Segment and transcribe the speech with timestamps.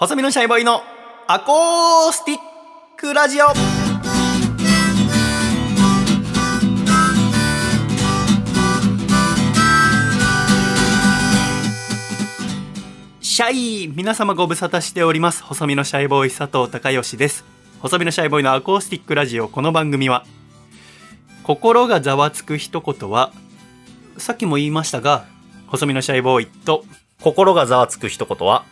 [0.00, 0.80] 細身のシャイボーイの
[1.26, 2.38] アコースティッ
[2.96, 3.46] クラジオ。
[13.20, 15.42] シャイ皆様ご無沙汰しております。
[15.42, 17.44] 細身のシャイボーイ佐藤孝義です。
[17.80, 19.48] 細身のシャイボーイのアコースティックラジオ。
[19.48, 20.24] この番組は
[21.42, 23.32] 心がざわつく一言は
[24.16, 25.24] さっきも言いましたが
[25.66, 26.84] 細身のシャイボーイと
[27.20, 28.64] 心がざわつく一言は、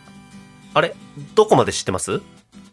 [0.73, 0.95] あれ
[1.33, 2.21] どこまで知ってます？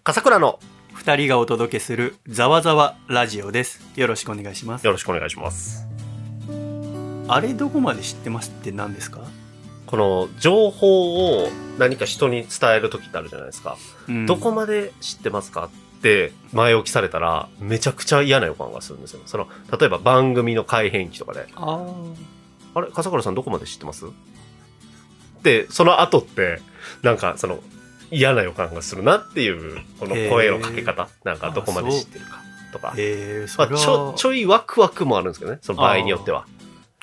[0.03, 0.59] 笠倉の。
[0.93, 3.81] 二人がお届けするざわざわラジオです。
[3.97, 4.87] よろしくお願いします。
[4.87, 5.89] よろしくお願いします。
[7.27, 9.21] あれどこまで知ってますって何ですか、
[9.87, 11.49] この情報を
[11.79, 13.77] 何か人に伝える時ってあるじゃないですか。
[14.09, 14.27] うん。
[14.27, 19.23] どこまで知ってますかって前置きされたらめちゃくちゃ嫌な予感がするんですよ。
[19.27, 21.87] その、例えば番組の改編期とかで、あ
[22.75, 24.05] あれ笠倉さんどこまで知ってます？
[25.43, 26.61] で、その後って、
[27.03, 27.59] なんかその、
[28.15, 31.09] 嫌な予感がするなっていう、この声のかけ方。
[31.25, 32.95] なんかどこまで知ってるかとかあ。
[32.97, 35.59] えまあ、ちょ、ちょいワクワクもあるんですけどね。
[35.63, 36.47] その場合によっては。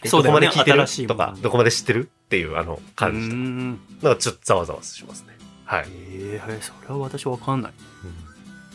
[0.03, 1.07] えそうねどこまで聞いてる？
[1.07, 2.09] とか、どこまで知ってる？
[2.25, 3.37] っていう、あの、う感じとか。
[3.37, 5.37] んなんかちょっとざわざわしますね。
[5.65, 5.85] はい。
[5.89, 7.71] えー、それは私わかんない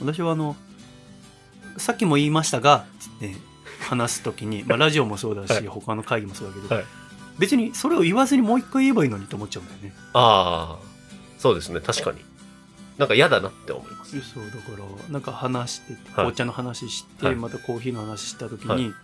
[0.01, 0.57] 私はあの
[1.77, 3.34] さっきも言いましたがつって
[3.81, 6.84] 話すときに、まあ、ラジオもそうだし、はい他の会議もそうだけど、はい
[7.39, 10.86] 別にそれを言わずにもう一回言えばいいのにと思っちゃうんだよねああ、
[11.39, 11.81] そうですね。
[11.81, 12.19] 確かに。
[12.98, 14.20] なんか嫌だなって思います。
[14.23, 18.95] そうだからなんか話してはい紅茶の話して、はいまたコーヒーの話した時に、はい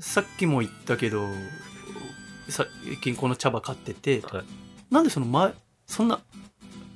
[0.00, 1.28] さっきも言ったけど
[2.48, 2.66] 最
[3.00, 4.44] 近この茶葉買ってて、はい
[4.90, 5.52] なんでその前
[5.86, 6.20] そんな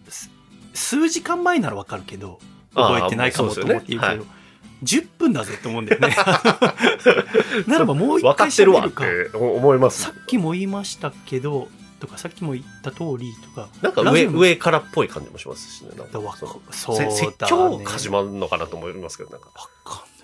[0.09, 0.31] す
[0.75, 2.39] 数時間前ならわかるけど
[2.75, 4.39] 覚えてないかもと思って言うけど、は
[4.83, 6.15] 10分だぜって思うんだよね
[7.67, 10.11] ならばもう一分か回ってるわっ喋るかて思いますさ。
[10.11, 11.69] っきも言いましたけど
[12.01, 15.91] とかさっきも言った通りとかなんか上、上からっぽい感じもしますしね。
[15.97, 16.21] なんか
[16.73, 19.51] そうせ説だ教ね始まるのかなと思いますけど、なんか。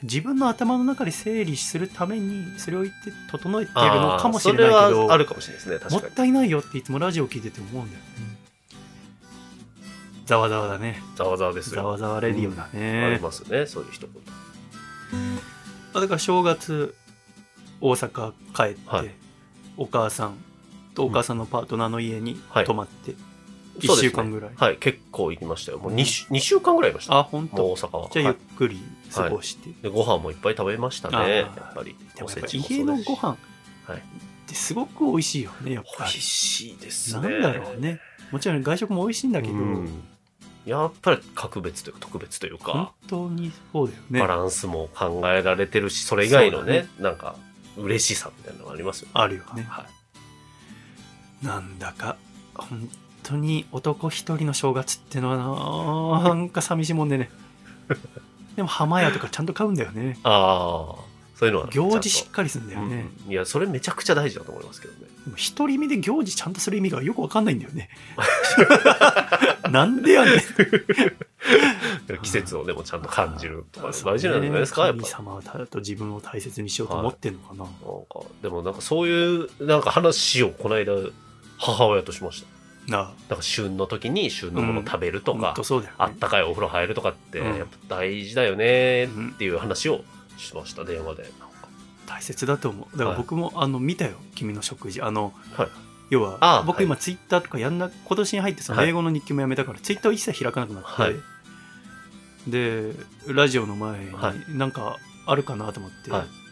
[0.02, 5.98] 自分の頭の中で整理するためにそれを言って整えているのかもしれないけどはあるかもしれないですね。
[5.98, 8.04] もったいないよっていつもラジオ聞いてて思うんだよね
[10.26, 11.82] ざわざわだねざわざわですよ。
[11.82, 13.66] ざわざわレディオだあねり、ますね。
[13.66, 14.10] そういう一言。
[15.94, 16.94] あだから正月
[17.80, 19.10] 大阪帰って、はい
[19.76, 20.36] お母さん
[20.94, 22.64] とお母さんのパートナーの家にはい。
[22.64, 23.14] 泊まって、
[23.78, 24.10] 一そうですね。
[24.10, 24.50] 週間ぐらい。
[24.54, 25.78] はい、結構行きましたよ。
[25.78, 27.18] もう 2, 週二週間ぐらいいました。
[27.18, 27.66] あ本もう当？
[27.66, 28.08] 大阪は。
[28.12, 28.80] じゃあゆっはいくり
[29.12, 31.26] 過ごして、でご飯もいっぱい食べましたあー。
[31.26, 31.36] ね。
[31.38, 31.96] やっぱり。
[32.14, 33.28] でもやっぱ家のご飯
[33.86, 33.98] はい。
[33.98, 34.00] っ
[34.46, 36.12] てすごく美味しいよねやっぱり。
[36.12, 37.38] 美味しいですなね。
[37.38, 38.00] んだろうね。
[38.30, 40.02] もちろん外食も美味しいんだけど、うん。
[40.64, 44.20] やっぱり格別というか特別という本か、当にそうだよね。
[44.20, 47.36] バランスも考えられてるし、それ以外のね、なんか、
[47.76, 49.10] 嬉しさみたいなのがありますよね。
[49.14, 49.62] あるよね。
[49.68, 49.84] はい。
[51.44, 52.16] なんだか
[52.54, 52.88] 本
[53.22, 57.30] 当に男一人の正月ってのはななんか寂しいもんでね。
[58.56, 60.18] でも浜屋とかちゃんと買うんだよね。
[60.22, 61.68] ああ、そういうのは。
[61.70, 65.00] 行事しっちかりするんだよね、うんいや、それめちゃくちゃ大事だと思いますけどね。
[65.26, 67.88] でも独り身で行事ちゃんとする意味がよくわかんないんだよね。
[69.70, 70.40] なんでやねん。
[72.22, 75.02] 季節をでもちゃんと感じるとか、そう大事なんじゃないですか、やっぱ。
[75.02, 75.42] 神。
[75.42, 80.92] 様と自分を大切にしようと思ってんのかな、なんか、でもなんかそういう、なんか話をこの間、
[81.58, 82.92] 母親としました。
[82.92, 83.12] なあ。
[83.28, 85.88] なんか旬の時に旬のもの食べるとかうだよね。
[85.98, 87.56] あったかいお風呂入るとかって、うん。
[87.56, 90.02] やっぱ大事だよねっていう話を
[90.36, 91.30] しました、電話で。
[92.06, 92.98] 大切だと思う。
[92.98, 95.02] だから僕も、あの見たよ君の食事。
[95.02, 95.68] あのはい。
[96.10, 98.90] 要は僕今ツイッターとかやんな今年に入ってそのはい。
[98.90, 101.14] 英語の日記もやめたから、ツイッターを一切開かなくなって、はい。
[102.46, 102.92] で
[103.26, 104.56] ラジオの前にはい。
[104.56, 106.43] なんかあるかなと思って、はい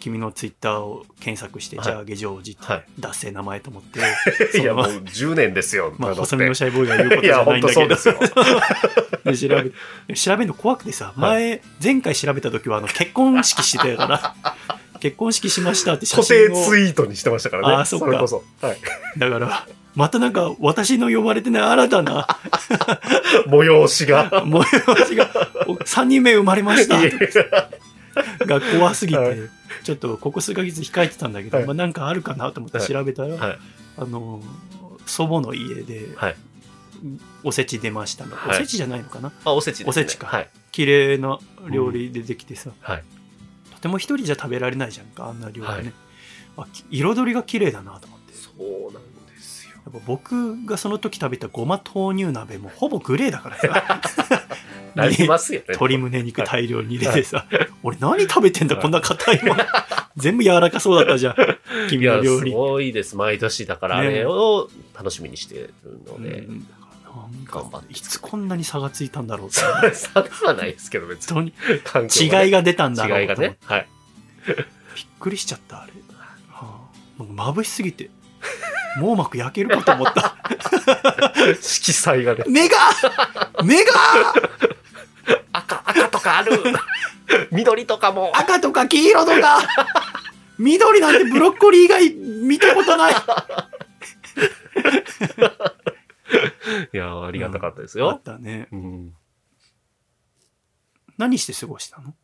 [0.00, 2.72] 君のツイッターを検索して、はいじゃあ下城寺って
[3.06, 4.14] はい名前と思って、いや、
[4.52, 5.94] そのもう10年ですよ。
[5.98, 9.50] まあ細身のシャイボーイが言うこといや、じゃな本当いんだけどそうですよ。
[9.58, 9.70] で調
[10.08, 14.34] べ調べるの怖くてさ前、前回調べた時はあの結婚式してたから
[15.00, 17.74] 結婚式しましたって写固真を定ツイートにしてましたからね。
[17.76, 18.44] あーそっかれこそ。
[18.60, 18.78] はい。
[19.16, 22.26] だからまたなんか私の呼ばれてない新たな
[23.48, 24.30] 催しが。
[24.30, 25.28] 催しが
[25.66, 26.98] お3人目生まれました
[28.40, 29.38] が怖すぎて、はい
[29.84, 33.58] ちょっとここ数ヶ月控えてたんだけど、はいまあ、なんかあるかなと思って調べたら、はい。
[33.98, 34.42] あの
[35.06, 36.36] 祖母の家ではい。
[37.44, 39.32] おせち出ましたね、はいおせちじゃないのかな？
[39.44, 39.86] あ、おせちね。
[39.88, 40.50] おせちかはい。
[40.72, 41.38] 綺麗な
[41.70, 43.04] 料理出てきてさ、はい。
[43.74, 45.92] とても一人じゃ食べられないじゃんかあんな料理ね、はい
[46.56, 49.02] あき彩りが綺麗だなと思ってそうなん。
[49.92, 54.46] やっぱ僕がその時食べたごま豆乳鍋もほぼグレーだからさ
[54.94, 55.66] なりますよね。
[55.68, 57.46] 鶏胸肉大量に入れてさ、
[57.82, 59.56] 俺何食べてんだ、こんな硬いもん。
[60.16, 61.36] 全部柔らかそうだったじゃん。
[61.88, 62.52] 君の料理。
[62.52, 63.16] ごいです。
[63.16, 65.74] 毎年だから、あれを楽しみにしてる
[66.06, 66.40] ので。
[66.40, 71.52] うんだかなんかいつこんなに差がついたんだろうって差ではないですけど、別に。
[72.20, 73.34] 違いが出たんだろう違いが。
[73.36, 73.86] ねはい。
[74.46, 75.92] びっくりしちゃったあれ、
[76.50, 76.88] は
[77.18, 78.10] あ、もう眩しすぎて
[78.98, 80.36] 網膜焼けるかと思った。
[81.60, 82.44] 色彩がね。
[82.48, 82.76] 目が
[83.64, 83.92] 目が。
[85.52, 86.52] 赤、赤とかある。
[87.50, 88.32] 緑とかも。
[88.34, 89.58] 赤とか黄色とか。
[90.58, 93.12] 緑なんてブロッコリー以外見たことない。
[96.92, 98.20] いやーありがたかったですあっよ。
[98.22, 98.68] たね。
[98.72, 99.14] うん。
[101.16, 102.14] 何して過ごしたの？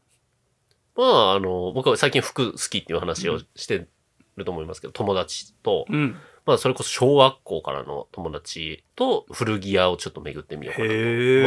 [0.97, 3.89] まあ、あの、僕は最近服好きっていう話をして
[4.37, 6.17] ると思いますけど、友達と、うん
[6.47, 10.95] まあ、それこそ小学校からの友達と古着屋をちょっと巡ってみようかなと。
[10.95, 11.01] まあ、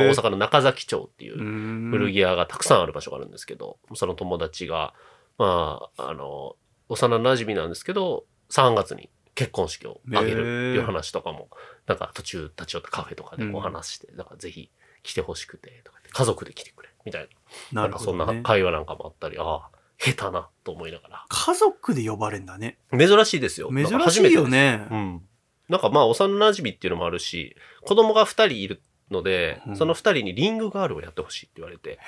[0.05, 4.93] 大阪の中崎町っていう古古着屋がたくさんある場所があるんですけど、その友達が、
[5.37, 6.55] まあ、あの、
[6.89, 11.49] 幼馴染なんですけど、3月に結婚式を挙げるっていう話とかも、
[11.85, 14.71] なんか途中立ち寄ったカフェとかでお話して、だからぜひ
[15.03, 17.29] 来てほしくて、とか言って家族で来てくれ、みたい
[17.71, 17.83] な。
[17.83, 21.25] ななんかそんな会話なんかもあったり、ああ、下手なと思いながら。
[21.27, 22.77] 家族で呼ばれんだね。
[22.97, 23.69] 珍しいですよ。
[23.73, 24.87] 珍しいよね。
[24.91, 25.21] うん。
[25.69, 29.75] なんかまあ、幼馴染っていうのもあるし、子供が二人いるので、うん。
[29.75, 31.99] その二人にリングガールをやってほしいって言われて、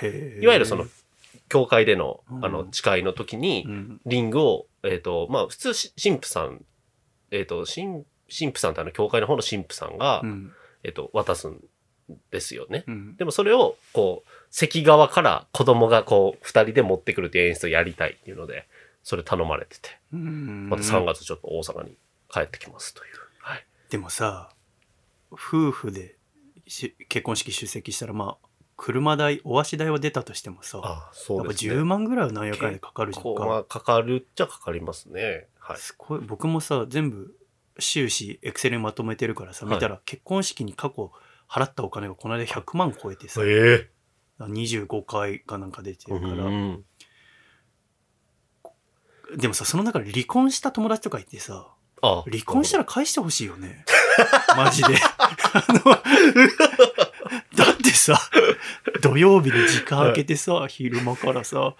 [0.42, 0.86] いわゆるその、
[1.50, 2.46] 教会での、うん。
[2.46, 4.02] あの、誓いの時にう、ん。
[4.06, 6.64] リングを、えっ、と、まあ、普通し、神父さん、
[7.32, 10.54] えっ、と、神、神父さんってあの、教会の方の神父さんが、うん。
[10.84, 11.60] えっ、と、渡すん
[12.32, 12.84] ですよね。
[12.88, 18.66] うんでもそれを、こう、席側から子供がこう、二人で持ってくるっていう演出をやりたいっていうので、
[19.04, 21.98] それ頼まれてて、うんまた3月ちょっと大阪に
[22.32, 23.14] 帰ってきますという。
[23.40, 23.66] はい。
[23.90, 24.52] でもさ
[25.32, 26.16] 夫婦で
[26.68, 28.48] し結婚式出席したらまあ
[28.78, 31.74] 車代お足代は出たとしてもさあそやっぱうですね。
[31.74, 35.48] 10万ぐらいはなんやかんやでかかるじゃんか、まあ、かかるっちゃかかりますね。
[35.60, 35.78] はい。
[35.78, 37.36] すごい僕もさ全部
[37.80, 41.12] 収支エクセルにまとめてるからさはい見たら結婚式に過去
[41.50, 43.90] 払ったお金がこの間100万超えてさえ。
[44.40, 46.86] 25回かなんか出てえるから、うん。
[49.38, 51.68] でもさその中で離婚した友達とかいてさ
[52.01, 53.84] あ離婚したら返してほしいよね。
[54.56, 54.96] マジで。
[57.56, 58.19] だってさ
[59.02, 61.75] 土曜日に時間空けてさ、昼間からさ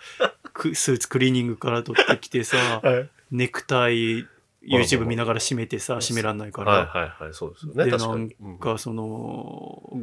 [0.54, 3.10] くスーツクリーニングから取ってきてさはい。
[3.32, 4.30] ネクタイまあ
[4.68, 7.86] YouTube 見ながら締めてさ締めらんないから、はいはいはい、そうですよね。
[7.86, 7.92] で。
[7.92, 8.16] な
[8.52, 9.04] んかその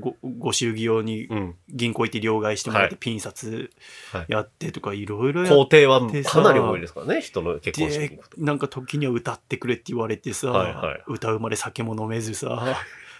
[0.00, 1.55] ごご祝儀用にうん。
[1.69, 3.70] 銀行行って両替してもらってはいピン札
[4.12, 8.19] はいやってとかいろいろや工っ程はかなり多いですからね、人の結婚式。
[8.38, 12.76] なんか時には歌ってくれって言われてさ、歌うまで酒も飲めずさ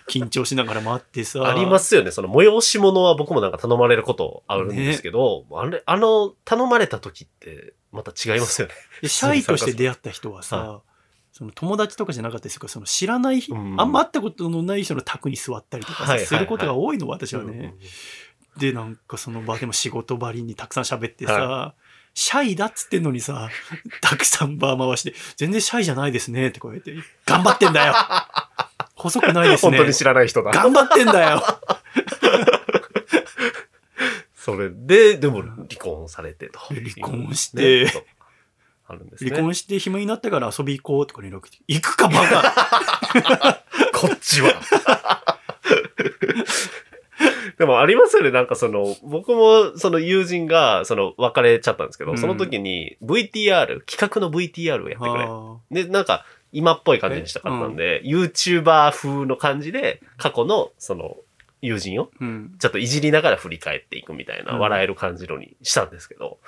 [0.09, 2.11] 緊張しながら待ってさありますよね。
[2.11, 8.75] その催し物は僕もなんか頼まれることあるんですけど、あれ、あの、頼まれた時ってまた違いますよね。
[9.03, 10.83] でシャイとして出会った人はさ、は
[11.37, 13.79] その友達とかじゃなかったですかその知らない、うん。
[13.79, 17.75] あんま会ったことのない人の宅に座ったりとかすることが多いの私はね、
[18.57, 21.75] でなんかその場でも仕事場にたくさん喋ってさ、は
[22.15, 23.51] シャイだっつってんのにさ
[24.01, 26.95] たくさんバー回して「全然シャイじゃないですね」ってこうやって
[27.27, 27.93] 「頑張ってんだよ。
[28.97, 29.73] 細くないですね。
[29.77, 30.53] 本当に知らない人だ。
[30.53, 31.43] 頑張ってんだよ。
[34.35, 36.73] それで、でも離婚されてと。
[36.73, 37.85] で離婚して。
[37.85, 38.16] ね
[38.89, 39.31] あるんですね。
[39.31, 43.65] 離婚して暇になったから遊び行こうとか連絡来て行くかバカ
[43.99, 44.53] こっちは。
[47.59, 48.31] でもありますよね。
[48.31, 55.25] なんかその、僕もその友人が、その別れちゃったんですけど、うんその時に VTR、企画の VTR をやってくれ。
[55.27, 61.17] あで、なんか今っぽい感じにしたかったんで、YouTuber 風の感じで過去のその
[61.67, 62.11] 友人を
[62.59, 64.59] ちょっといじりながら振り返っていくみたいな、うん。
[64.59, 66.39] 笑える感じのにしたんですけど、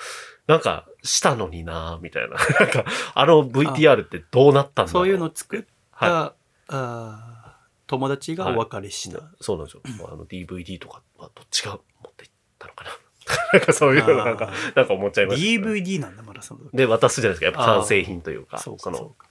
[0.46, 2.36] なんか、したのになぁみたいな。
[2.60, 2.84] なんか、
[3.14, 5.04] あの VTR ってどうなったんだろう。
[5.04, 5.62] そういうの作っ
[5.98, 6.34] た、は
[6.68, 7.48] あー
[7.88, 9.82] 友達がお別れした、そうなんですよ。
[10.12, 12.90] あの DVD とかはどっちが持っていったのかな。
[13.52, 17.58] なんかそういうのなんかなんか思っちゃいました、DVD なんだまだそので、渡すじゃないですか。
[17.58, 18.58] やっぱ完成品というか。
[18.58, 19.28] そうかそうか。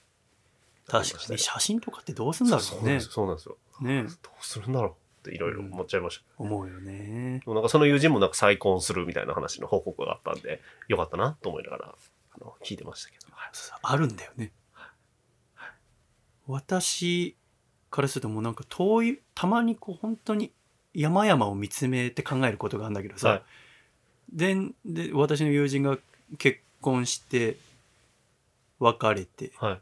[0.87, 2.99] 確かに写真とかってどうすんだろうね。
[2.99, 3.57] そうなんですよ。
[3.81, 4.03] ね。
[4.03, 6.23] どうするんだろうっていろいろ思っちゃいました。
[6.37, 7.41] 思うよね。
[7.43, 11.95] でもなんかその友人もなんか再婚するみたいな話の報告があったんで、よかったなと思いながら、
[12.33, 13.27] あの、聞いてましたけど。
[13.31, 13.47] はい
[13.81, 14.51] あるんだよね。
[16.47, 17.35] 私
[17.89, 20.51] からするともうなんか遠いたまにこう本当に
[20.93, 23.43] 山々を見つめて考えることがあるんだけどさ、はい。
[24.33, 24.55] で
[24.85, 25.97] で私の友人が
[26.37, 27.57] 結婚して
[28.79, 29.79] 別れてはい。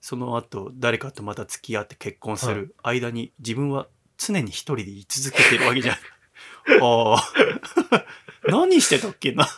[0.00, 3.86] その後誰かとまた付き合って結婚する間に自分は
[4.20, 5.96] 常に一人で居続けてるわけじゃん。
[6.82, 8.06] ああ。
[8.46, 9.48] 何してたっけな。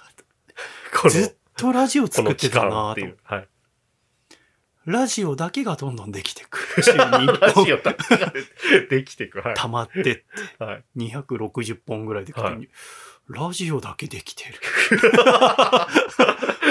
[1.11, 3.19] ずっとラジオ作ってたなと間っていう。
[3.25, 3.49] はい。
[4.85, 6.83] ラジオだけがどんどんできてく。
[6.83, 7.09] 週に ラ
[7.52, 8.33] 1ジオ本だけが
[8.88, 9.40] できていく。
[9.40, 9.54] はい。
[9.54, 10.25] 溜まってって、
[10.59, 10.85] はい。
[10.97, 12.69] 260本ぐらいではい
[13.28, 14.54] ラジオだけできてる。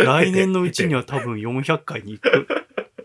[0.05, 2.48] 来年のうちには多分400回に行く。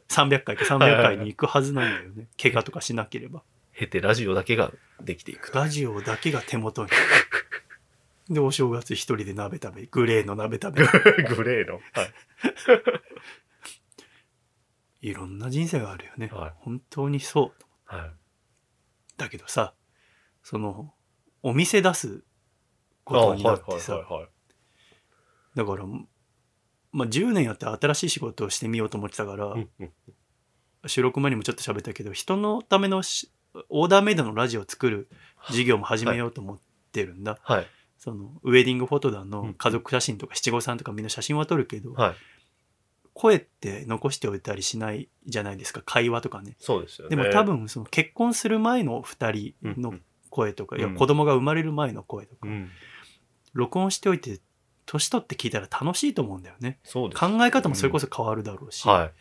[0.09, 2.27] 300回か300回に行くはずなんだよね。
[2.41, 3.43] 怪我とかしなければ。
[3.79, 5.53] 経てラジオだけができていく。
[5.53, 6.91] ラジオだけが手元に。
[8.35, 10.85] で、お正月一人で鍋食べ、グレーの鍋食べ。
[11.35, 11.75] グレーの？
[11.75, 11.83] はい。
[15.09, 16.29] いろんな人生があるよね。
[16.33, 17.65] はい本当にそう。
[17.85, 18.13] はい。
[19.19, 19.75] だけどさ、
[20.43, 20.95] その、
[21.43, 22.25] お店出す
[23.05, 24.01] あことになってさ。
[25.55, 25.85] だから、
[26.93, 29.55] まあ、10年やって新しい仕事をしてみようと思ってたから、
[30.87, 33.31] 収録前にもちょっと喋ったけど、人のためのし
[33.69, 35.09] オーダーメイドのラジオを作る
[35.51, 36.59] 事業も始めようと思っ
[36.93, 37.39] てるんだ。
[37.43, 37.67] はい。
[37.99, 42.15] その、ウェディングフォトだうんの、家族写真とか七五三とかみんな写真は撮るけど、はい。
[43.15, 46.57] 声って残しておいたりしないじゃないですか、会話とかね。
[46.59, 47.17] そうですよね。
[47.17, 49.95] でも多分、その結婚する前の二人の
[50.29, 52.71] 声とか、いや、子供が生まれる前の声とか、うん。
[53.55, 54.41] 録音しておいて、
[54.85, 56.79] 年取って聞いたら楽しいと思うんだよね。
[56.85, 57.21] そうです。
[57.21, 59.13] 考え方もそれこそ変わるだろうし、はい。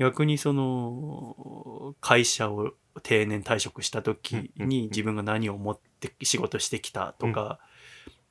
[0.00, 7.58] 逆にその、会社を定年退職した時に自分が何を思って仕事してきたとか、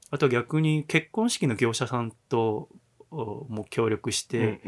[0.10, 2.70] あと逆に結婚式の業者さんと
[3.12, 4.60] おも協力して、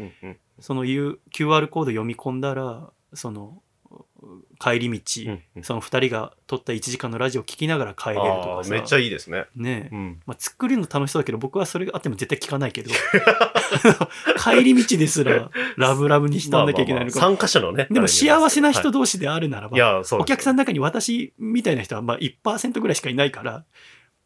[0.60, 3.60] その QR コード読み込んだら、その、
[4.58, 9.46] 帰り道、うんうんその2人が撮った1時間のラジオ聞きながら帰れるとかめっちゃいいですね。
[9.56, 10.20] ねえうん。
[10.26, 12.90] まあ、作るの楽しそうだけど、僕はそれがあっても絶対聞かないけど、
[14.38, 17.18] 帰り道ですらラブラブにしとんなきゃいけないのか。
[17.18, 17.86] まあまあまあ参加者のね。
[17.90, 23.64] でも幸せな人はい同士であるならば、いや、そうですお客さんの中に私みたいな人はまあ1%ぐらいしかいないから、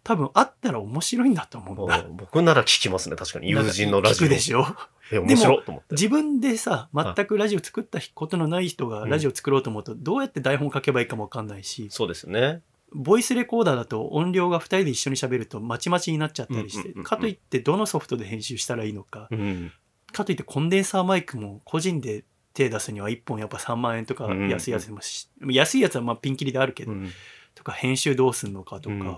[0.07, 2.07] 多分あったら面白いんだと思うんだ。
[2.09, 3.17] 僕なら聞きますね。
[3.17, 3.51] 確かに。
[3.51, 4.27] 友人のラジオ。
[4.29, 4.65] 聞くでしょ？
[5.11, 5.89] え、面白いと思って。
[5.97, 12.61] 自分でさ、全くラジオ作ったことのない人がうんラジオ作ろうと思うと、どうやって台本書けばいいかもわかんないし、そうですね。
[12.93, 19.73] ボイスレコーダーだと音量が2人で一緒に喋るとまちまちになっちゃったりしてかといってどのソフトで編集したらいいのか、うん。
[20.13, 27.11] かといってコンデンサーマイクも個人で手出すには1本やっぱ3万円とかうん安いやつでもし、安いやつはまあピンキリであるけど、うん
[27.57, 29.17] とか編集どうすんのかとか、うん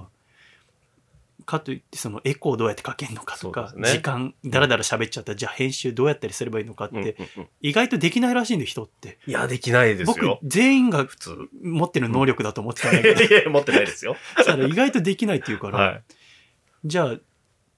[1.48, 10.38] かといってそのエコーどうやってかけるのかとか、ね時間だらだら喋っちゃったらじゃあ編集どうやったりすればいいのかって、うんうんうん意外とできないらしいんで人っていや、できないです僕よ。
[10.44, 11.36] 全員が普通。
[11.62, 14.16] 持ってる能力だと思ってたんだいけど、やいや、持ってないですよ。
[14.36, 16.00] そしたら意外とできないっていうから、は
[16.84, 17.16] じゃあ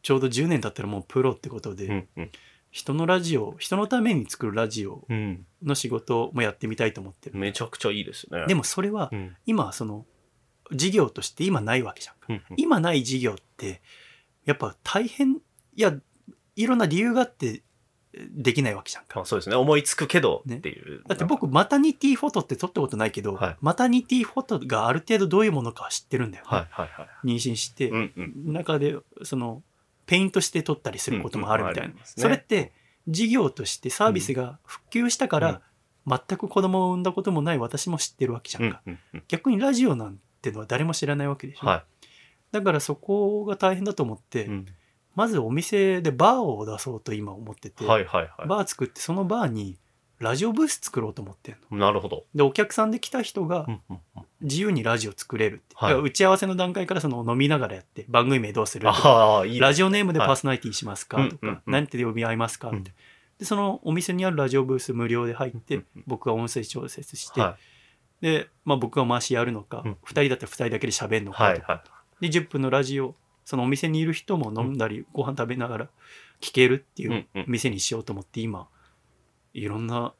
[0.02, 1.88] ちょうど10年経ったらもうプロってことで、い。
[1.88, 2.30] うんうん
[2.72, 5.44] 人のラジオ人のために作るラジオうん。
[5.62, 8.44] の仕事もやってみたいと思ってる、めちゃくちゃいいですね。
[8.46, 10.06] でもそれはうん、今その
[10.72, 12.14] 事業として今ないわけじゃん。
[12.14, 12.42] かうんうん。
[12.56, 13.82] 今ない事業って
[14.44, 15.40] やっぱ大変い
[15.76, 15.94] や
[16.56, 17.62] いろんな理由があって
[18.12, 19.20] できないわけじゃんか。
[19.20, 19.56] まあ、そうですね。
[19.56, 20.56] 思いつくけどね。
[20.56, 21.02] っていう。
[21.06, 23.56] だって僕マタニティフォトって撮ったことないけど、はい。
[23.60, 27.26] マタニティフォトがある程度どういうものかは知ってるんだよね、はいはいはい。
[27.26, 28.52] 妊娠して、うんうん。
[28.52, 29.62] 中でその
[30.06, 31.98] ペイントして撮ったりすることもあるみたいな、うんうん。
[31.98, 32.02] ね。
[32.04, 32.72] それって
[33.06, 35.62] 事業としてサービスが普及したから、
[36.06, 39.22] 全く子供を産んだこともない私も知ってるわけじゃうんんか、うんうん。
[39.28, 41.84] 逆にラジオなんてのは誰も知らないわけでしょ、は
[42.52, 44.46] だからそこが大変だと思って、い。
[44.46, 44.66] うん。
[45.16, 49.76] まずお店でバーを出そうと今思ってて、はいはいはバー作ってそのバーに
[50.20, 51.76] ラジオブース作ろうと思ってんの。
[51.76, 51.80] い。
[51.80, 52.24] なるほど。
[52.34, 53.66] でお客さんで来た人が
[54.40, 58.86] 自由にラジオ作れるって、はい打ち合わせの段階からその飲みながらやって番組名どうする？
[58.86, 59.60] とかああ、いいね。
[59.60, 61.54] ラジオネームでパーソナリティしますか、とか、はいうんうん。
[61.54, 62.68] うん何て呼び合いますか？
[62.68, 62.84] って、うん。
[62.84, 62.92] で
[63.44, 67.56] そのお店にあるラジオブース無料で入って、僕が音声調節して、は
[68.20, 71.34] で、まあ、僕が回しやるのか、うん2人だったら2人だけで喋るのい。
[71.34, 71.82] かはいは
[72.20, 72.28] い。
[72.30, 75.88] で10分のラジオそのお店にいる人も飲んだり、ご飯食べながら
[76.40, 78.68] 聞けるっていう店にしようと思って今
[79.54, 80.14] いろんな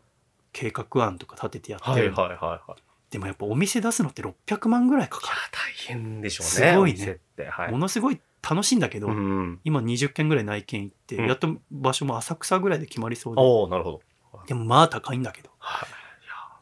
[0.53, 2.83] 計画案とか立ててやってる、はいはいはいはい。
[3.11, 6.73] でもやっぱお店出すのって600万ぐらいかか、大変でしょうね。
[6.73, 7.19] すごいね。
[7.51, 7.73] はる、い。
[7.73, 9.61] ものすごい楽しいんだけど、うん。
[9.65, 14.01] 今20件ぐらい内見行って、うんやっと場所も浅草ぐらいで決まりそうでおおなるほど。
[14.47, 15.89] でもまあ高いんだけどはい。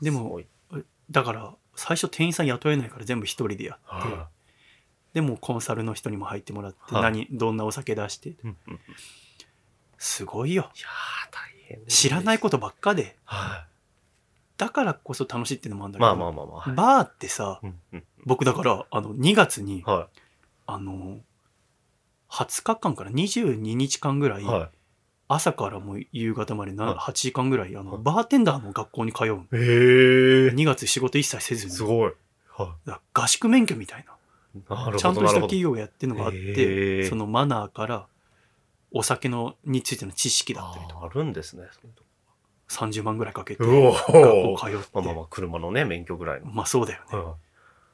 [0.02, 0.40] いでも
[1.10, 4.28] だから最初店員さん雇えないから全部一人でやって、は
[5.14, 7.02] でもコンサルの人にも入ってもらって、はい。
[7.02, 8.30] 何どんなお酒出して。
[8.30, 8.56] いうん
[10.00, 10.70] すごいよ。
[10.74, 13.16] ー大変知らないことばっかで。
[13.24, 13.66] は
[14.56, 16.00] だからこそ楽しいっていうのもあるんだい。
[16.00, 16.74] けど、まあまあまあまあ。
[16.74, 20.08] バーってさうんうん僕だからあの2月には
[20.66, 21.20] あの
[22.30, 24.44] 20日間から22日間ぐらい、い。
[24.44, 24.70] はい。
[25.28, 29.58] 朝からもう夕方までなはい8時間ぐらいあの、はいバーテンダーの学校に通うのへえ。
[30.54, 32.12] 2月仕事一切せずにすごい。
[32.50, 34.04] はだから合宿免許みたい
[34.68, 34.98] ななるほど。
[34.98, 38.06] ちゃんとした企業がやってるのがあっへてーそのマナーから
[38.90, 41.64] お酒のについての知識だったりとかあるんですね。
[41.72, 42.08] そういうとこ
[42.68, 44.88] 30万ぐらいかけて、学校ー通って。
[44.94, 46.46] まあまあまあ、車のね、免許ぐらいの。
[46.46, 47.18] まあそうだよね。
[47.18, 47.34] は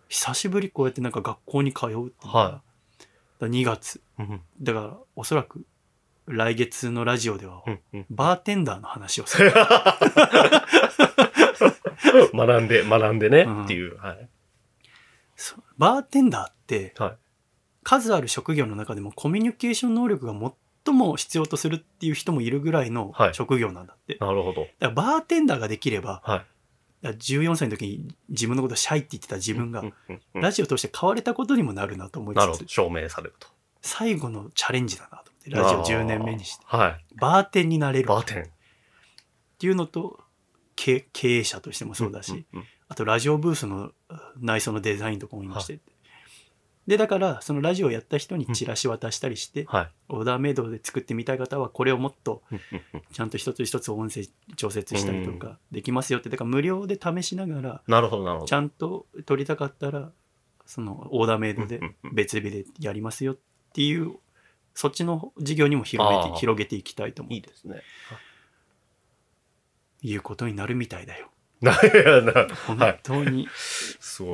[0.08, 2.62] 久しぶりこうやってなんか学校に通うってはいだか
[3.40, 3.96] ら2月。
[3.96, 4.00] い。
[4.20, 5.64] うんだからおそらく
[6.26, 9.52] 来月のラジオでは、うんうんバーテンダーの話をする。
[12.32, 13.96] 学んで、学んでねうん、っていう。
[13.98, 14.28] はい。
[15.78, 17.16] バーテンダーって、はい
[17.84, 20.32] 数ある職業の中でもコミュニケーション能力が
[20.84, 24.16] 最も必要とするっていう人もいるぐらいのはい職業なんだって。
[24.20, 24.62] なるほど。
[24.62, 26.38] だからバーテンダーができれば、はい。
[26.38, 26.46] だか
[27.02, 29.84] ら14歳の時に自分のことシャイって言ってた自分が
[30.32, 32.64] ラジオ通して変われたことにもなるなと思いなるほど。
[32.64, 33.48] つつ、証明されると。
[33.82, 37.04] 最後のチャレンジだなと思って、ラジオ10年目にして、はい。
[37.20, 38.50] バーテンになれるっバーテン。
[39.58, 40.20] ていうのと、
[40.76, 42.44] 経経営者としてもそうだし、んんん
[42.88, 43.92] あとラジオブースの
[44.38, 45.94] 内装のデザインとかも今してて。
[46.86, 49.90] で、だから、そのラジオをやった人にチラシ渡したりして、はい。
[50.10, 54.24] オーダーメイドで作ってみたい方は、これをもっとうんうんうんちゃんと一つ一つ音声
[54.56, 58.48] 調節したりとかできますよって、だから無料で試しながら、なるほど、なるほど。
[58.48, 60.12] ちゃんと撮りたかったら、
[60.66, 63.36] そのオーダーメイドでうんうんうん別日でやりますよっ
[63.72, 64.16] ていう、
[64.74, 67.82] そっちの事業にも広げて広げていきたいと思いういですね。
[70.02, 71.30] いうことになるみたいだよ。
[71.60, 73.00] ないやな、本はい。
[73.02, 73.48] 当に。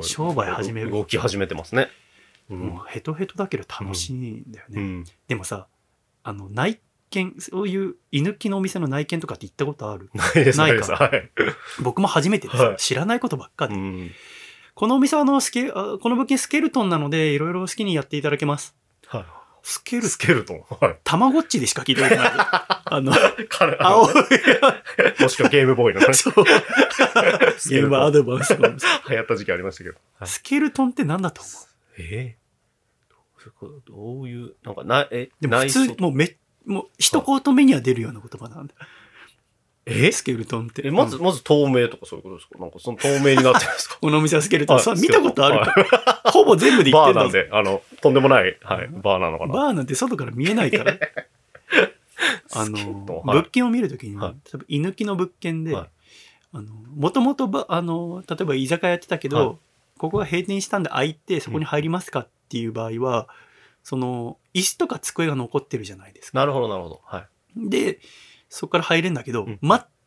[0.02, 1.88] 商売始める動き始めてますね。
[2.48, 4.80] うんもうヘトヘトだけど楽しいんだよね。
[4.82, 5.04] うん。
[5.28, 5.68] でもさ、
[6.24, 6.80] あの、内
[7.10, 10.10] 見、そういう居抜きのお店の内見とかって行ったことある？
[10.56, 10.96] ないか？
[10.96, 11.30] はい。
[11.80, 13.74] 僕も初めてでさ、はい知らないことばっかで。
[13.76, 14.10] うん。
[14.74, 18.74] このお店はあのスケあ、この物件スケルトンなので、いろいろ好きにやっていただけます。
[19.06, 19.24] はい。
[19.62, 20.62] スケルスケルトン。
[20.80, 20.96] はい。
[21.04, 22.30] たまごっちでしか聞いたことない。
[22.92, 23.12] あの、
[23.48, 24.14] 彼青い、
[25.20, 26.12] もしくはゲームボーイのね。
[26.14, 28.68] そう、ゲームアドバンスの
[29.08, 29.96] 流行った時期ありましたけど。
[30.18, 31.64] はいスケルトンって何だと思う？
[31.98, 32.40] えー
[33.86, 36.36] どういう、なんか、な、え、でも普通、もうめ、
[36.66, 38.74] もう一言目には出るような言葉なんだ。
[39.90, 40.12] え？
[40.12, 40.82] スケルトンって。
[40.86, 42.58] え、まず、うんまず透明とかそういうことですか？
[42.58, 43.98] なんかその透明になってるんですか？
[44.02, 44.76] このお店はスケルトン。
[44.76, 46.22] はいそう見たことあるはか。
[46.32, 47.14] ほぼ全部で言ってん。
[47.14, 49.52] バーなんで、あの、とんでもない、はい、バーなのかな？
[49.52, 50.94] バーなんて外から見えないから。
[52.52, 52.78] あの、
[53.24, 55.88] はい物件を見るときに、はい例えば居抜きの物件で、はい
[56.52, 59.56] あの、もともとば、あの、例えば居酒屋やってたけど、はい
[59.98, 63.28] ここが閉店したんで空いて、そこに入りますかっていう場合は、
[63.82, 66.38] その、椅子とか机が残ってるじゃないですか。
[66.38, 67.02] なるほど、なるほど。
[67.04, 67.68] はい。
[67.68, 67.98] で、
[68.50, 69.58] そこから入れるんだけど、うん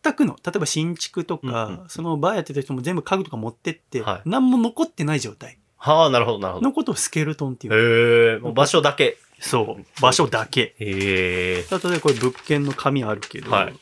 [0.03, 6.65] 全くの、例えば新築とか、うんうんそのバーやってた人も全部家具とか持ってって、はい何も残ってない状態はあ、なるほど、なるほど。
[6.65, 8.33] のことをスケルトンっていう。
[8.33, 9.17] へえ、もう場所だけ。
[9.39, 10.75] そう、場所だけ。
[10.77, 11.55] へえ。
[11.55, 13.73] 例えばこれ物件の紙あるけど、はい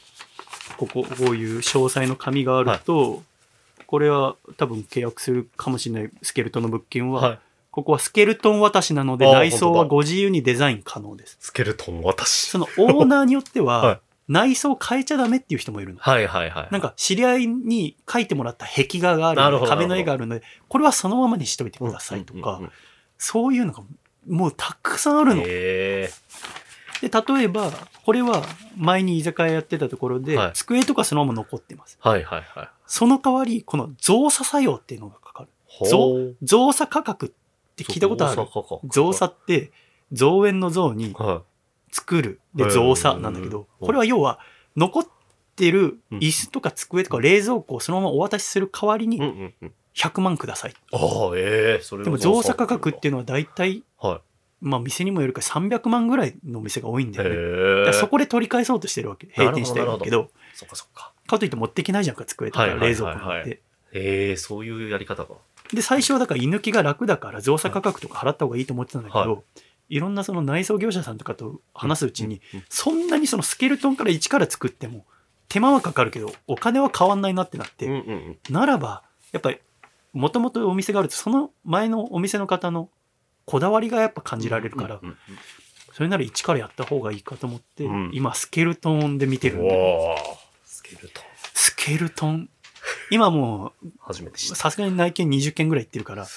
[0.77, 3.23] ここ、こういう詳細の紙があると、
[3.85, 7.39] これは多分契約するかもしれないスケルトンの物件は、はい。
[7.71, 11.37] ここはスケルトン渡しなので内装はご自由にデザイン可能です。
[11.39, 12.49] スケルトン私。
[12.49, 13.99] そのオーナーによっては、 はい
[14.31, 15.99] 内装変えちゃダメっていう人もいるの。
[15.99, 16.67] はいはいはい。
[16.71, 22.71] なんか知り合いに書いてもらった壁画がある壁の絵があるので、これはそのままにしといてくださいとか、うんうんうん
[23.23, 23.83] そういうのが
[24.27, 25.43] もうたくさんあるの。
[25.43, 26.09] で、
[27.01, 27.69] 例えば、
[28.03, 28.43] これは
[28.75, 31.99] 前に居酒屋やってたところで、はい机とかそのまま残ってます。
[32.01, 32.69] はいはいはい。
[32.87, 35.49] その代わり、この造作作業っていうのがかかる。
[35.67, 37.29] ほう造作価格っ
[37.75, 38.43] て聞いたことある？
[38.89, 39.71] 造作って、
[40.11, 41.43] 造園の像には
[41.91, 44.39] 作るではい造作なんだけど、うんこれは要は
[44.77, 45.07] 残っ
[45.55, 49.73] てる椅子とか机とか冷蔵庫をそのままお渡しする代わりにうんうん。
[49.95, 50.73] 100万ください。
[50.93, 54.21] ああ、ええ、それでも造作価格っていうのは大体、は
[54.61, 57.11] まあ店にもよるから300万ぐらいのお店が多いんい。
[57.11, 57.93] だよね。
[57.93, 59.27] そこで取り返そうとしてるわけ。
[59.35, 61.11] 閉店してるわけなど、そっかそっか。
[61.27, 63.61] かといって持ってきないじゃんか、机とか冷蔵庫なんて。
[63.93, 65.35] ええ、そういうやり方が。
[65.73, 69.41] で、最初はだから居抜きが楽だから造作価格とか払った方がいいと思ってたんだけど、、はい
[69.99, 75.05] ろんなその内装業者さんとかと話すうちに、そんなにそのスケルトンから一から作っても、
[75.49, 78.37] 手間はかかるけど、お金は変わんないなってなって。
[78.49, 79.59] ならば、やっぱり、
[80.13, 82.89] もともとお店があると、その前のお店の方の
[83.45, 85.01] こだわりがやっぱ感じられるから、
[85.93, 89.57] それなら一からやった方がいいかと思って、うん今スケルトンで見てうん。
[89.57, 90.17] るんだよおー
[90.65, 91.23] スケルトン。
[91.53, 92.49] スケルトン？
[93.09, 94.13] 今もう。
[94.37, 96.27] さすがに内見20件ぐらい行ってるから、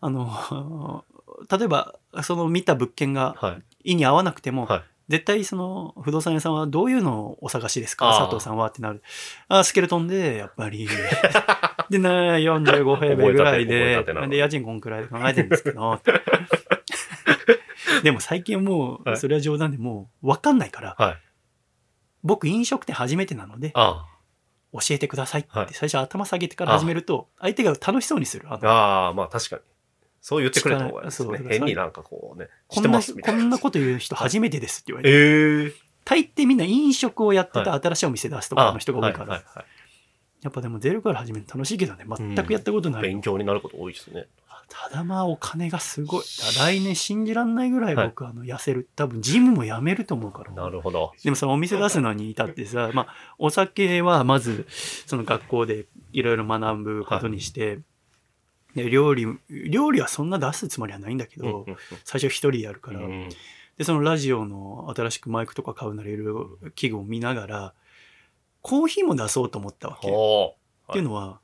[0.00, 1.04] あの、
[1.50, 3.52] 例えば、その見た物件がは
[3.84, 3.92] い。
[3.92, 4.82] 意に合わなくても、はい。
[5.08, 8.08] 絶対その不動産屋さんはどういうのをお探しですか？
[8.18, 9.02] 佐藤さんはってなる。
[9.48, 10.88] あースケルトンで、やっぱり。
[11.90, 16.00] でね、45平米ぐらいでで、家賃こんくらいで考えてるんですけど。
[18.02, 21.16] でも最近もう、はいそれは冗談でもう分かんないから、はい。
[22.22, 24.06] 僕飲食店初めてなので、あ
[24.72, 28.46] 教えてくださいっはいて最初頭下げてから始めると、相手が楽しそうにする。
[28.48, 29.62] ああ、まあ確かに。
[30.22, 31.40] そう言ってくれた方がいいですね。
[31.48, 33.00] 変になんかこうね、こんな。
[33.02, 35.14] こんなこと言う人初めてですって言われて。
[35.14, 39.42] ええ大抵みんな飲食をやってた新しいお店出すとかの人が多いから、
[40.42, 42.04] やっぱでもゼロから始めるの楽しいけどね。
[42.08, 44.26] 全くやったことない、勉強になること多いですね。
[44.68, 46.24] ただまあお金がすごい。
[46.58, 48.88] 来年信じらんないぐらい僕、あの痩せる。
[48.96, 50.52] 多分ジムもやめると思うから。
[50.52, 51.12] なるほど。
[51.22, 54.66] でもそのお店出すのに至ってさ、まあ、お酒はまず、
[55.06, 57.80] その学校でいろいろ学ぶことにして、
[58.74, 61.66] で料理、料理はそんな出すつもりはないんだけど、
[62.04, 63.28] 最初一人でやるから、うん。
[63.76, 67.74] で、そのラジオの新しくマイクとか買うならいろいろ器具を見ながら、
[68.60, 70.08] コーヒーも出そうと思ったわけ。
[70.08, 70.54] っお
[70.92, 71.40] ていうのは、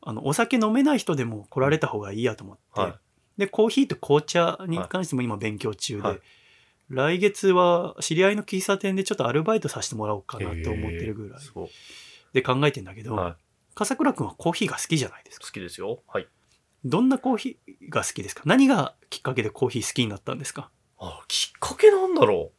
[0.00, 2.94] あの、お酒飲めない人でも来られた方がいいやと思って、はい。
[3.38, 6.20] で、コーヒーと紅茶に関しても今勉強中で、はい。
[6.90, 11.40] 来月は知り合いの喫茶店でちょっとアルバイトさせてもらおうかなと思ってるぐらい。
[12.34, 13.36] で考えてんだけど、はい。
[13.74, 15.46] 笠倉くんはコーヒーが好きじゃないですか。
[15.46, 16.00] 好きですよ。
[16.06, 16.28] はい。
[16.84, 18.42] どんなコーヒーが好きですか？
[18.44, 20.70] 何がきっかけでコーヒー好きになったんですか？
[20.98, 22.58] あきっかけなんだろう。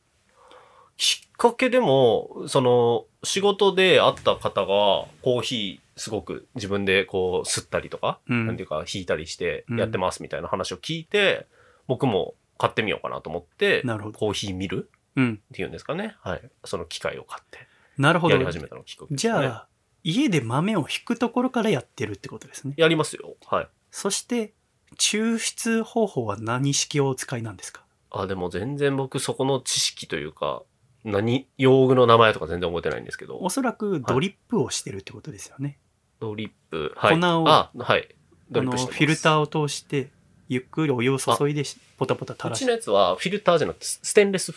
[0.98, 11.48] きっかけでも、その、仕事で会った方が、コーヒーすごく自分でこう、吸ったりとか、うんなんていうか、引いたりしてうんやってますみたいな話を聞いて、
[11.88, 15.42] 僕も買ってみようかなと思って、なるほどコーヒー見るうん。
[15.44, 16.16] っていうんですかね。
[16.22, 16.42] はい。
[16.64, 17.60] その機械を買って、
[17.98, 18.46] なるほどやり。
[18.46, 19.18] 始めたのがきっかけね。
[19.18, 19.68] じゃあ、
[20.04, 22.74] 家で豆を引くところからやってるってことですね。
[22.78, 23.36] やりますよ。
[23.48, 23.68] はい。
[23.96, 24.52] そして、
[24.98, 27.86] 抽出方法は何式をお使いなんですか？
[28.12, 30.64] あ、でも全然僕そこの知識というか、
[31.06, 35.78] 何、用具の名前とか全然覚えてないんですけどお、そらくドリップをしてるってことですよね。
[36.20, 37.20] ドリップ、はい。
[37.20, 38.10] 粉をあ、はい。
[38.52, 40.10] ドリップしてますィルターを通して、
[40.50, 42.66] ゆっくりお湯を注いでしポタポタ垂うちらして。
[42.66, 44.52] のやつはフィルターじゃなくてスステンレス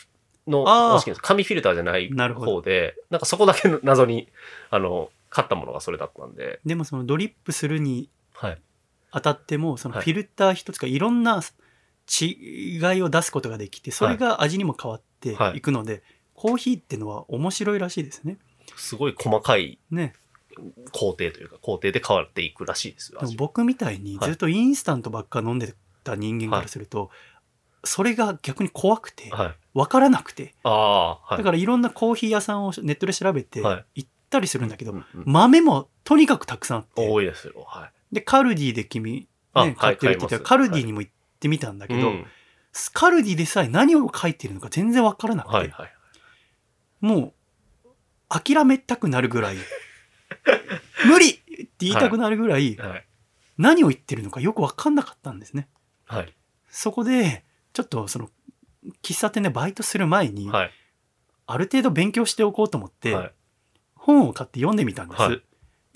[0.48, 0.64] の。
[1.22, 4.28] 紙フィルターじゃない方で、なんかそこだけの謎に、
[4.70, 8.58] あの、買ったものがそれだったんで、でもそのドリップするにはい。
[9.12, 11.42] 当たっても、そのはいフィルター一つかいろんな
[12.20, 16.02] 違いを出すことができて、それが味にも変わっていくので、
[16.34, 18.38] コーヒーってのは面白いらしいですね。
[18.76, 20.14] すごい細かいね。
[20.92, 23.20] 工程というか、工程で変わっていくらしいですよ。
[23.36, 27.10] 僕みたいにずっとインスタントばっか飲んでた人間からすると、
[27.84, 29.54] それが逆に怖くて、はい。
[29.74, 31.38] 分からなくて、ああ、はい。
[31.38, 37.54] だからいろんなコーヒー屋さんをネットで調べてはい行ったりするんだけど、うんうん豆もとにかくたくさんあって、多いですよ。
[37.66, 37.92] はい。
[38.12, 42.26] で、カルディで君、ね、買ってるって言ったら、カルディにも行ってみたんだけど、うん
[42.92, 45.72] カルディでさえ何を書いてるのか全然分からなくて。
[47.00, 47.32] もう
[48.28, 49.56] 諦めたくなるぐらい、
[51.06, 53.06] 無理って言いたくなるぐらい、はい。
[53.56, 55.68] 何を言ってるのかよく分かんなかったんですね。
[56.04, 56.34] はい。
[56.68, 58.30] そこで、ちょっとその、
[59.02, 60.70] 喫茶店でバイトする前に、はい。
[61.46, 63.32] ある程度勉強しておこうと思って、はい。
[63.94, 65.42] 本を買って読んでみたんです。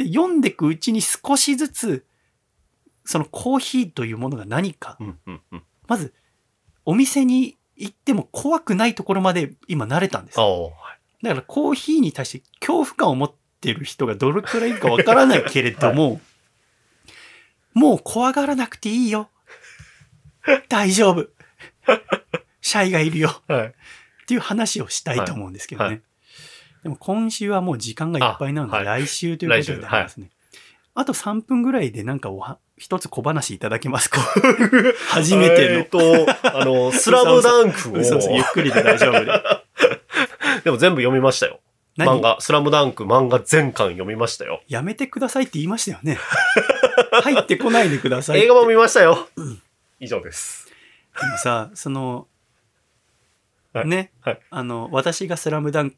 [0.02, 2.04] はいで、読んでいくうちに少しずつ、
[3.04, 5.62] そのコーヒーというものが何か、うんうんうん。
[5.88, 6.14] まず、
[6.84, 10.38] お店に行っても怖くないところまで今慣れたんです。
[10.38, 16.20] だからコーヒーに対して恐怖感を持ってる人がどれくらいいるかわからないけれども、
[17.74, 19.30] もう怖がらなくていいよ。
[20.68, 21.28] 大丈夫。
[22.60, 23.42] シャイがいるよ。
[23.48, 23.66] はい。
[23.68, 23.72] っ
[24.26, 25.86] ていう話をしたいと思うんですけどね。
[25.86, 26.02] はいはい
[26.82, 30.30] でも今週はもう時間がいっぱいなので、来週ということになりますね。
[30.94, 34.20] あと3分ぐらいでなんかおは一つ小話いただけますか？
[35.08, 35.78] 初めての。
[35.78, 39.32] えーと、あの、 スラムダンクを、嘘嘘ゆっくりで大丈夫で。
[40.64, 41.60] でも全部読みましたよ。
[41.96, 42.18] 何？
[42.18, 44.62] 漫画、スラムダンク漫画全巻読みましたよ。
[44.68, 46.18] やめてくださいって言いましたよね。
[47.22, 48.40] 入ってこないでください。
[48.40, 49.28] 映画も見ましたよ。
[50.00, 50.66] 以上です。
[51.20, 52.26] でもさ、その、
[53.74, 55.96] はいね、はいあの、私がスラムダンク、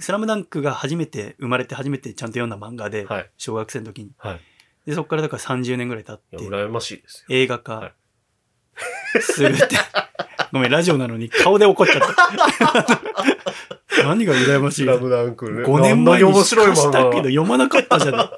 [0.00, 3.30] スラムダンクが初めて、生まれて初めてちゃんと読んだ漫画で、はい。
[3.36, 4.12] 小学生の時に。
[4.18, 4.40] はい。
[4.86, 7.36] で、そこからだから30年ぐらい経っいや、て、羨ましいですよ。
[7.36, 9.76] 映画はい化するって。
[10.52, 14.02] ごめん、ラジオなのに顔で怒っちゃった。
[14.04, 14.82] 何が羨ましい？
[14.82, 15.64] スラムダンクね。
[15.64, 16.76] 5年前に面白い漫画。
[16.76, 18.32] したけど読まなかったじゃな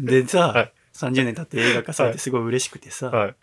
[0.00, 0.02] い。
[0.04, 3.36] でさ、はい30年経って映画化されはいてすごい嬉しくてさ、はい。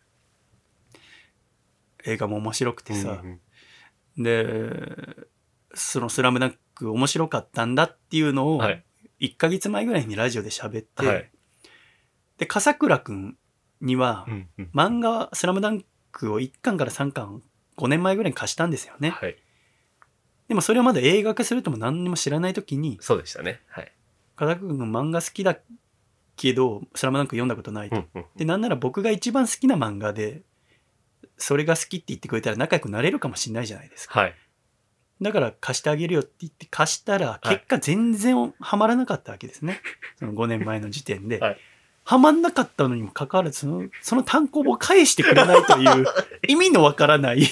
[2.05, 3.39] 映画も面白くてさ、うん
[4.23, 5.25] で、
[5.79, 8.83] そのスラムダンク面白かったんだっていうのを、はい。
[9.19, 11.31] 1ヶ月前ぐらいにラジオで喋って、はい。
[12.37, 13.37] で、笠倉くん
[13.81, 14.25] には、
[14.73, 17.41] 漫画、スラムダンクを1巻から3巻、
[17.77, 19.09] 5年前ぐらいに貸したんですよね。
[19.09, 19.35] はい。
[20.47, 23.61] でもそれをまだ映画化するとも何にも知らない時に、そうでしたね。
[23.67, 23.91] はい。
[24.35, 25.57] 笠倉くん漫画好きだ
[26.35, 28.03] けど、スラムダンク読んだことないと。
[28.35, 30.43] で、なんなら僕が一番好きな漫画で、
[31.37, 34.21] それが好きって言ってくれたら仲良くなれるかもしれないじゃないですか。
[34.21, 34.35] はい。
[35.21, 39.81] だから貸してあげるよって言って貸したら、結果全然ハマらなかったわけですね。
[40.17, 41.39] その5年前の時点で。
[41.39, 41.57] はい
[42.05, 46.05] ハマんなかったのにもかかわらず、その、その単行本を返してくれないという
[46.47, 47.43] 意味のわからない、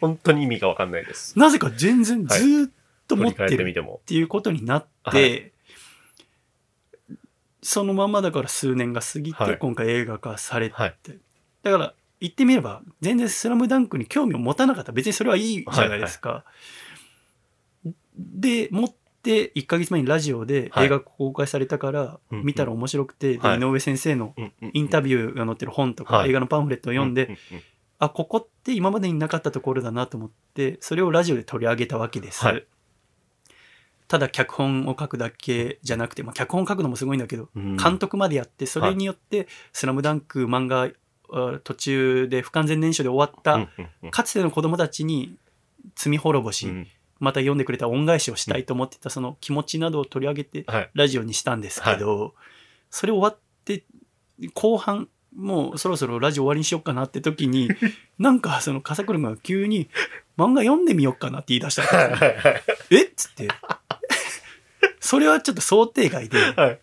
[0.00, 1.36] 本当に意味がわかんないです。
[1.36, 2.70] なぜか全然ずーっ
[3.08, 5.52] と持ってるっっていうことになって、はい
[7.60, 10.96] そのままだから数年が過ぎて、はい今回映画化されて、はい。
[11.64, 16.44] だから言ってみれば全然「スラムダンクに興味を持たなかった別にそれはいいじゃないですか。
[18.18, 18.88] で持っ
[19.22, 20.86] て1ヶ月前にラジオではい。
[20.86, 23.58] 映画公開されたから見たら面白くて、ではい。
[23.58, 24.34] 井上先生の
[24.72, 26.30] インタビューが載ってる本とか、はい。
[26.30, 27.36] 映画のパンフレットを読んで、
[27.98, 32.64] あここって今までになかったところだなと思ってそれをラジオで取り上げたわけです、はい。
[34.06, 37.76] ただ脚本を書くだけじゃなくて、まあ、脚本書くのもすごいんだけど、うん。
[37.76, 40.90] 監督までやってそれによって「スラムダンク漫画
[41.30, 43.68] あ途中で不完全燃焼で終わった、
[44.10, 45.36] かつての子供たちに
[45.94, 46.88] 罪滅ぼし、うん
[47.20, 50.90] また読んでくれた恩返しをしたいと思ってたその気持ちなどを取り上げてはい。
[50.94, 52.34] ラジオにしたんですけど、
[52.90, 53.84] それ終わって
[54.54, 57.68] 後半もうそろそろラジオ終わりにしようかなって時に
[58.18, 59.88] なんかその笠倉が急に
[60.36, 63.04] 漫画読んでみようかなって言い出したんですよはいはいはいえ？
[63.04, 63.48] っつって
[65.00, 66.80] それはちょっと想定外ではい。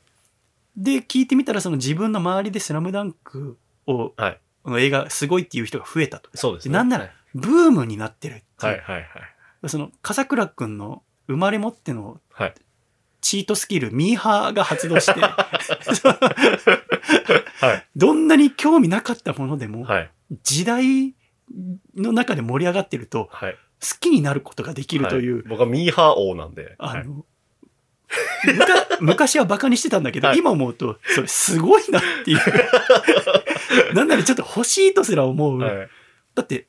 [0.77, 4.39] で聞いてみたらその自分の周りで「スラムダンクをはい。
[4.65, 6.73] の映画すごいっていう人が増えたとそうですね。
[6.73, 9.34] なんならブームになってるっていうはいはいはい。
[9.69, 12.53] その笠倉くんの生まれ持ってのはい。
[13.21, 15.33] チートスキルミーハーが発動しては
[17.73, 17.87] い。
[17.95, 20.11] どんなに興味なかったものでも、はい。
[20.43, 21.15] 時代
[21.95, 23.53] の中で盛り上がってるとはい。
[23.53, 23.59] 好
[23.99, 26.75] きになることができるという、はい僕はミーハー王なんで。
[26.77, 27.25] あはいの、
[28.99, 32.39] 昔はバカにしてたんだけど、はい今思うとそれすごいなっていう
[33.93, 35.89] なんならちょっと欲しいとすら思う、はい。
[36.35, 36.67] だって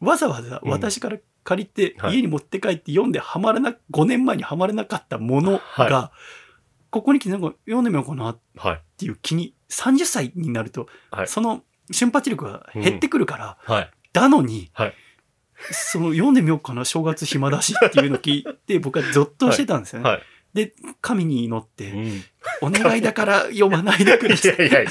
[0.00, 6.12] わざわざ私から借りてはい家に持って帰って読んではまらな5年前にはまらなかったものが、は
[6.90, 8.82] ここに来てなんか読んでみようかなっはい。
[8.98, 13.90] ていう気に30歳になると、はいその瞬発力が減ってくるから、はい。
[14.12, 14.94] だのに、はい
[15.72, 20.08] その読んでみようかな正月暇だしっていうのを聞いて 僕はゾッとしてたんですよね。
[20.08, 20.22] はい。
[20.54, 22.24] で神に祈っうてん。
[22.62, 24.90] 「お願いだから読まないでくれ」いやいやいや。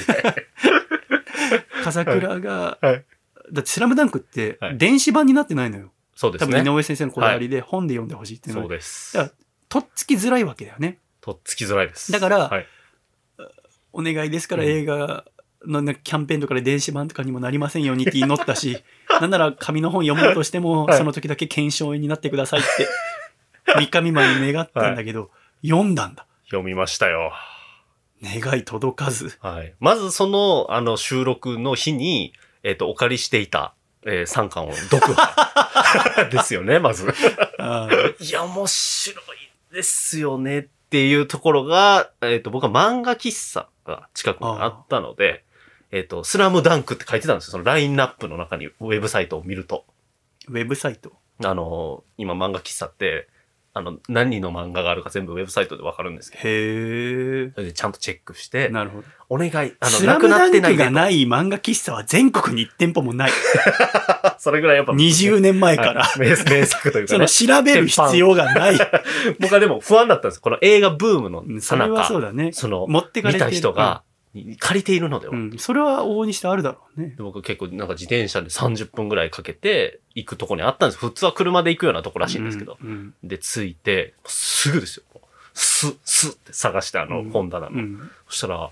[1.82, 3.04] 笠倉が、はい
[3.52, 5.92] だって「スラムダンクってはい電子版になってないのよ。
[6.14, 6.52] そうですね。
[6.52, 9.24] 多分井上先生のこだわりで本で読んでほしいっていうのそうは、ですだ。
[9.28, 10.98] からとっつきづらいわけだよね。
[11.20, 12.12] とっつきづらいです。
[12.12, 12.66] だからはい。
[13.92, 15.24] お願いですからうん映画
[15.66, 18.82] のなんかキャンペーンとかで電子版とかにもなりませんようにって祈ったし、
[19.20, 22.88] なんなら紙の本読もうとしても、はいその時だけ検証になってくださいって、
[23.76, 25.30] 三日三晩に願ったんだけど、
[25.62, 26.26] 読んだんだ。
[26.46, 27.32] 読みましたよ。
[28.22, 29.38] 願い届かず。
[29.40, 29.74] はい。
[29.80, 36.28] まずその、あの、収録の日に、えっ、と、お借りしていた、えー、3巻を読破。
[36.30, 37.06] ですよね、まず。
[38.20, 45.44] いや、面白いですよねっていうところが、えっ、と、僕は漫画喫茶が近くにあったので、
[45.90, 47.52] えっ、と、スラムダンクって書いてたんですよ。
[47.52, 49.84] そのラインナップの中にウェブサイトを見ると。
[50.48, 51.12] ウェブサイト？
[51.42, 53.28] あの、今漫画喫茶って、
[53.72, 59.04] あの、何の漫画があるか全部ウェブサイトでわかるんですけど、へそれでちゃんとチェックしてえ。、なるほど。
[59.28, 63.30] お願い、あの、なくなってないでがない漫画喫茶は全国に1店舗もない。
[64.38, 66.02] それぐらいやっぱ、20年前から。
[66.02, 67.56] はい名名作というかね その。
[67.56, 68.78] 調べる必要がない。
[69.38, 72.52] 僕はでも不安だったんですこの映画ブームのうんさなそれはそうか、だね。
[72.52, 74.02] その、持ってかれた人が、
[74.32, 75.34] 借りているのでは。
[75.34, 77.14] うん、それは往々にしてあるだろうね。
[77.16, 80.98] で僕結構なんか自転車で30分ぐらいかけて行くとこにあったんです。
[80.98, 82.78] 普通は車で行くようなとこらしいんですけど。
[82.82, 85.04] うんうんで、着いて、すぐですよ。
[85.52, 87.76] ス、スって探してあのうん本棚の。
[87.76, 88.70] うんそしたら、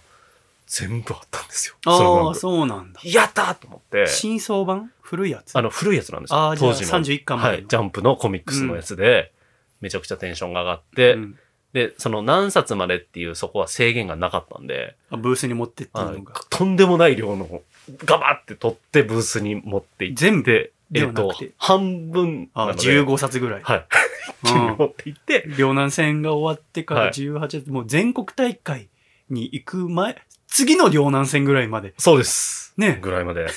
[0.67, 1.75] 全部あったんですよ。
[1.87, 3.01] ああ、そうなんだ。
[3.03, 4.93] やったーと思って、新装版？
[5.01, 5.57] 古いやつ？
[5.57, 6.55] あの古いやつなんですよ。
[6.59, 6.91] 当時の。
[7.01, 7.67] 31巻までのはい。
[7.67, 9.33] ジャンプのコミックスのやつで、
[9.81, 11.39] めちゃくちゃテンションが上がって、うん
[11.73, 16.35] で、その何冊までっていうそこは制限がなかったんで、あブースに持ってっていうはいのが。
[16.49, 17.63] とんでもない量の
[18.05, 20.73] ガバって取ってブースに持って行って、全部？
[20.95, 23.63] えっと半分なあので、15冊ぐらい。
[23.63, 23.79] はい。
[23.79, 23.83] う
[24.45, 28.89] 一気持って行って、両南戦が終わってからはい18冊、もう全国大会
[29.29, 31.93] に行く前、次の両南戦ぐらいまで。
[31.99, 32.73] そうです。
[32.79, 32.99] ね。
[33.03, 33.49] ぐらいまで、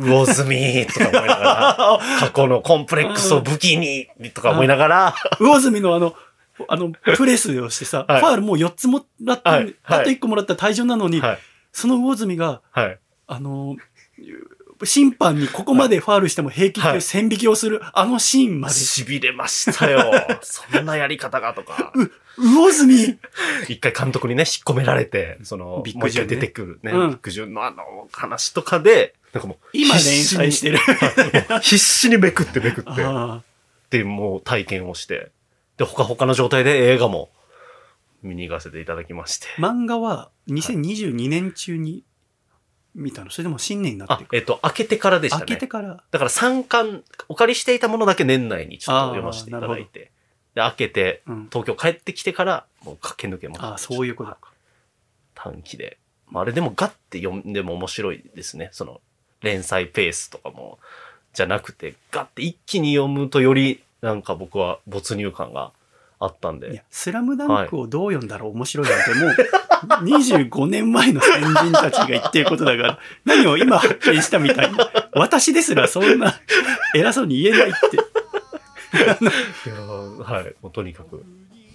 [0.00, 6.14] 魚住とか思いながら、 過去のコンプレックスを武器にとか思いながら、魚住のあの、
[6.68, 11.38] あの、プレスをしてさ、はいファールもう4つもらって、はいはいあと1個もらったら退場なのに、はい。
[11.72, 12.98] その魚住が、はい。
[13.26, 13.76] あの、
[14.84, 18.74] 審判にここまでファールしても平気っていう線引きをする、あのシーンまで。
[18.74, 20.12] 痺れましたよ。
[20.42, 21.92] そんなやり方がとか。
[22.36, 23.18] 魚住
[23.68, 30.78] 一回監督にね、引っ込められて、その、ビッグジュン出てくるね、うんビッグジュンのあの話とかで、なんかもう、今連載してる。
[30.78, 31.60] る。
[31.60, 33.42] 必死にめくってめくって、っ あ
[33.90, 35.32] てもう体験をして、
[35.78, 37.30] で、ほかほかの状態で映画も
[38.22, 39.46] 見に行かせていただきまして。
[39.58, 42.04] あ漫画は2022年中に
[42.94, 43.30] 見たの？
[43.30, 45.54] それでも新年になっあて、くえっと、開けてからでした開ね。
[45.54, 46.02] けてから。
[46.10, 50.10] だから3巻、お借りしていたものだけ年内にちょっと読ませていただいて。
[50.54, 53.68] で、開けて、うん東京帰ってきてから、もう駆け抜けました。
[53.68, 54.38] ああそういうことか
[55.34, 55.98] 短期で。
[56.26, 58.70] まあ、あれでもガッて読んでも面白いですね。
[58.72, 59.00] その、
[59.42, 60.80] 連載ペースとかも、
[61.32, 65.72] じゃなくて、ガッて一気に読むとより、なんか僕は没入感が
[66.20, 66.84] あったんいやで。
[66.90, 74.90] 「スラムダンクをどう読んだら面白いなんてもう 25年前の先人たちが言ってることだから何を今発見したみたいな。
[75.12, 76.40] 私ですらそんな
[76.94, 77.96] 偉そうに言えないって。
[77.96, 80.54] いやーはい。
[80.62, 81.24] もうとにかく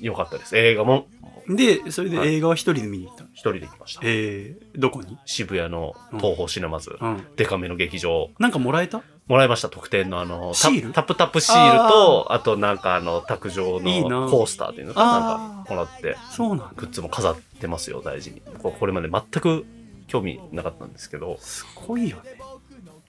[0.01, 0.57] 良かったです。
[0.57, 1.07] 映画も。
[1.47, 3.29] でそれで映画は一人で見に行ったの？
[3.33, 4.01] 一人で行きました。
[4.03, 5.17] えー、どこに？
[5.25, 7.25] 渋谷の東宝シネマズ、うん。
[7.35, 9.01] デカめの劇場、なんかもらえた？
[9.27, 10.93] もらいました、特典のあの、タシール？
[10.93, 16.71] タップタップシールと、あとなんかあの、卓上のコースターっていうのかなんかもらって、そうなんだ。
[16.75, 18.41] グッズも飾ってますよ、大事に。
[18.61, 19.65] ここれまで全く
[20.07, 22.37] 興味なかったんですけど、すごいよね。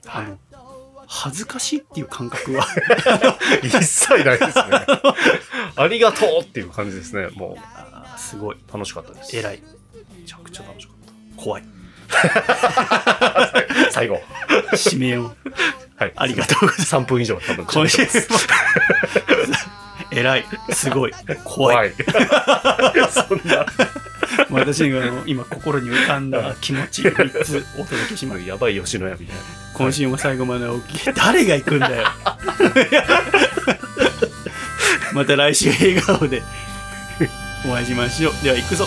[0.06, 0.38] あの
[1.06, 2.64] 恥ずかしいっていう感覚は。
[3.62, 4.64] 一切ないですね。
[5.76, 7.28] ありがとうっていう感じですね。
[7.34, 8.56] もあーすごい。
[8.56, 9.36] う楽しかったです。
[9.36, 9.62] 偉い。
[10.18, 10.96] めちゃくちゃ楽しかっ
[11.36, 11.62] 怖い。
[11.62, 11.68] た。
[13.90, 14.22] 最後。
[14.72, 15.52] 締めよう
[15.96, 16.12] はい。
[16.16, 18.48] ありがとうございます3分以上多分今週喋ってます。
[20.10, 21.12] 偉いすごい
[21.44, 21.92] 怖いい。
[23.10, 23.66] そんな、
[24.50, 29.42] 私が今心に浮かんだ気持ち3つお届けしますやばい吉野家みたいな。
[29.74, 32.06] 今週も最後までお聞き誰が行くんだよ
[35.12, 36.42] また来週笑顔で
[37.66, 38.86] お会いしましょうでは行くぞ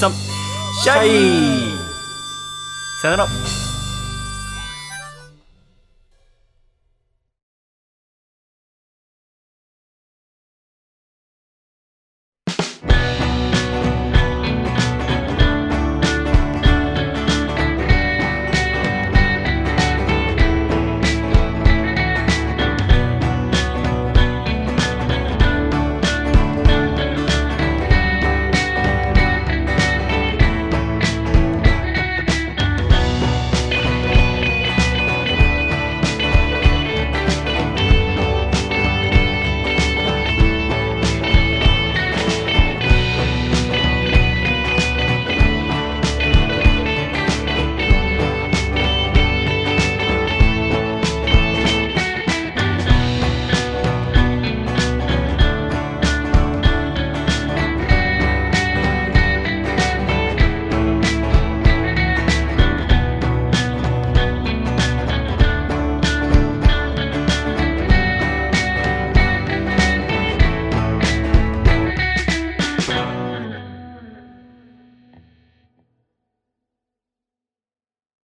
[0.00, 0.35] 123
[0.82, 1.78] シャイ。
[3.00, 3.65] さよなら。